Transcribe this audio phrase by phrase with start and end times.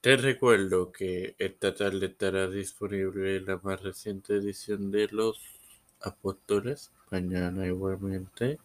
[0.00, 5.40] Te recuerdo que esta tarde estará disponible la más reciente edición de Los
[6.00, 8.58] Apóstoles, mañana igualmente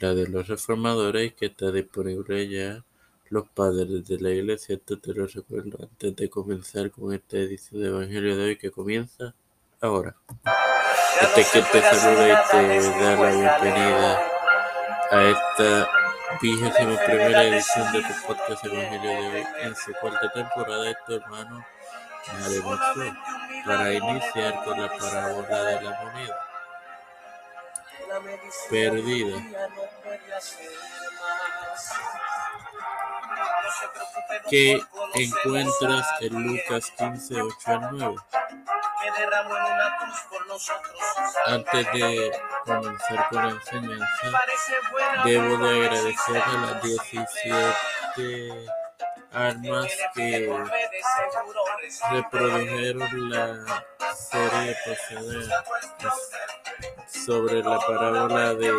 [0.00, 2.84] la de los reformadores y que está disponible ya
[3.30, 4.76] los padres de la iglesia.
[4.76, 8.70] Esto te lo recuerdo antes de comenzar con esta edición de Evangelio de hoy que
[8.70, 9.34] comienza
[9.80, 10.14] ahora.
[11.20, 14.22] Este que te saluda y te da la bienvenida
[15.10, 16.07] a esta
[16.40, 21.14] vigésima primera edición de tu podcast Evangelio de hoy en su cuarta temporada de tu
[21.14, 21.66] hermano
[22.40, 22.78] Mario
[23.64, 26.48] para iniciar con la parábola de la moneda
[28.70, 29.42] perdida
[34.48, 34.80] que
[35.14, 38.16] encuentras en Lucas 15, 8 al 9.
[41.46, 42.32] Antes de
[42.64, 44.42] comenzar con la enseñanza,
[45.24, 48.66] debo de agradecer a las 17
[49.32, 50.52] armas que
[52.10, 55.64] reprodujeron la serie pasada
[57.06, 58.72] sobre la parábola de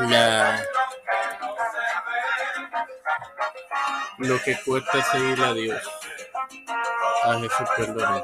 [0.00, 0.64] la
[4.18, 5.82] lo que cuesta seguir a Dios,
[7.24, 8.22] a Jesús perdón.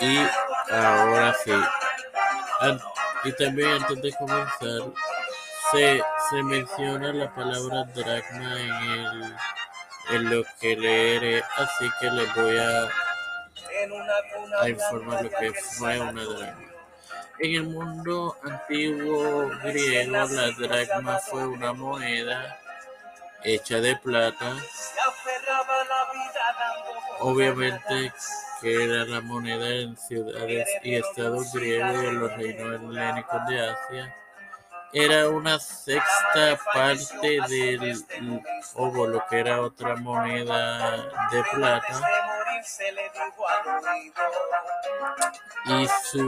[0.00, 0.26] Y
[0.72, 1.52] ahora sí,
[3.24, 4.92] y también antes de comenzar,
[5.70, 9.36] se, se menciona la palabra dracma en, el,
[10.10, 12.88] en lo que leeré, así que les voy a,
[14.60, 16.68] a informar lo que fue una dracma.
[17.38, 22.58] En el mundo antiguo griego, la dracma fue una moneda
[23.44, 24.56] hecha de plata.
[27.22, 28.12] Obviamente
[28.60, 34.16] que era la moneda en ciudades y estados griegos en los reinos helénicos de Asia.
[34.92, 38.04] Era una sexta parte del
[38.74, 40.96] óvulo, que era otra moneda
[41.30, 42.00] de plata.
[45.66, 46.22] Y su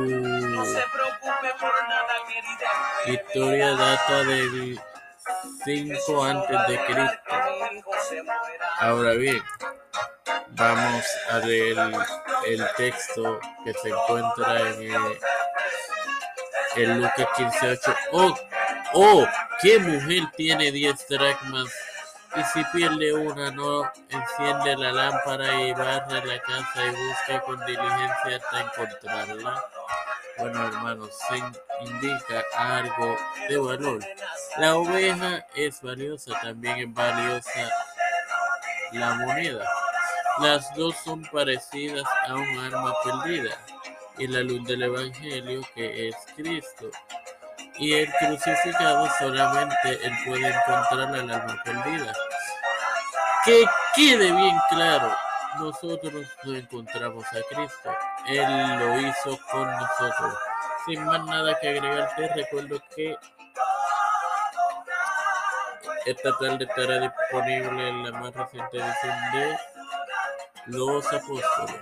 [3.06, 4.80] historia data del
[5.64, 7.34] 5 antes de Cristo.
[8.80, 9.42] Ahora bien,
[10.56, 11.76] vamos a leer
[12.46, 14.94] el, texto que se encuentra en,
[16.76, 17.96] el, Lucas 15:8.
[18.12, 18.34] Oh,
[18.94, 19.26] oh,
[19.60, 21.72] ¿qué mujer tiene 10 dracmas?
[22.36, 27.64] Y si pierde una, no enciende la lámpara y barre la casa y busca con
[27.64, 29.64] diligencia hasta encontrarla.
[30.38, 31.36] Bueno, hermanos, se
[31.86, 33.16] indica algo
[33.48, 34.00] de valor.
[34.58, 37.70] La oveja es valiosa, también es valiosa
[38.92, 39.64] la moneda.
[40.40, 43.56] Las dos son parecidas a un arma perdida
[44.18, 46.90] y la luz del Evangelio que es Cristo.
[47.78, 52.12] Y el crucificado solamente él puede encontrar el alma perdida.
[53.44, 55.16] Que quede bien claro,
[55.58, 57.94] nosotros no encontramos a Cristo.
[58.26, 60.34] Él lo hizo con nosotros.
[60.86, 63.16] Sin más nada que agregar, te recuerdo que
[66.06, 69.73] esta tarde estará disponible en la más reciente edición de
[70.66, 71.76] Los Apóstoles.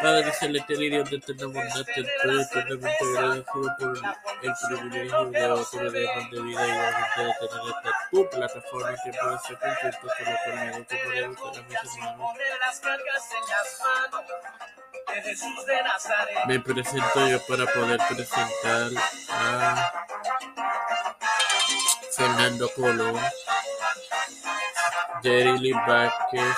[0.00, 3.98] Padre celestial y Dios de eterna bondad, te estoy eternamente agradecido por
[4.42, 9.10] el privilegio de otro de de vida y igualmente de tener esta tu plataforma que
[9.10, 11.38] puede ser concierto solo conmigo que puede a mis
[11.96, 12.30] hermanos.
[16.46, 18.90] Me presento yo para poder presentar
[19.30, 19.92] a
[22.12, 23.20] Fernando Colón,
[25.22, 26.56] Jerry Lee Vázquez,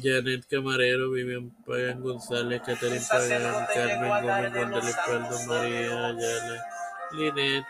[0.00, 6.64] Janet Camarero, Vivian Pagan González, Catherine Pagan, Carmen Gómez, Paldo, María Ayala,
[7.12, 7.64] Linet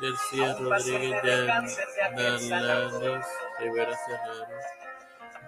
[0.00, 1.46] García Rodríguez,
[2.16, 3.26] Jan Nalanes,
[3.60, 4.56] Rivera Serrano,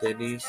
[0.01, 0.47] Denis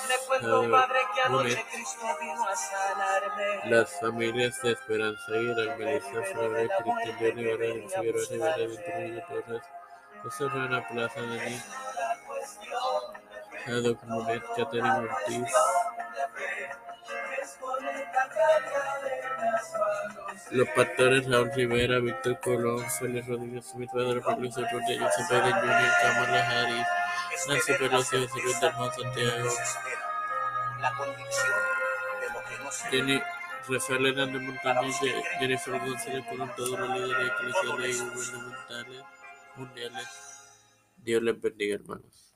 [3.66, 9.64] las familias de Esperanza Aguilar, Melissa Flores, Cristian de Olivera, Figueroa Rivera, Torres,
[10.24, 11.66] José Ruena Plaza, Denis
[14.08, 15.54] Monet, Catherine Ortiz,
[20.52, 25.10] Los pastores Raúl Rivera, Víctor Colón, Félix Rodríguez Smith, Pedro Pablo Biden Jr.,
[26.02, 26.88] Kamala Harris,
[27.48, 29.50] Nancy Pelosi, Luis del Santiago,
[32.90, 33.22] Jenny,
[33.68, 34.96] Rafael Hernández Montañez,
[35.40, 39.04] Jennifer González, con todos los líderes eclesiales y gubernamentales
[39.56, 40.08] mundiales.
[40.98, 42.36] Dios les bendiga, hermanos.